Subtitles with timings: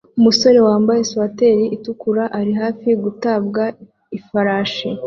[0.19, 3.63] Umusore wambaye swater itukura ari hafi gutabwa
[4.17, 4.87] ifarashi